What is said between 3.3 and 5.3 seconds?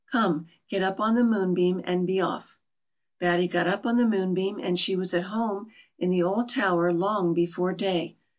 got up on the moonbeam, and she was at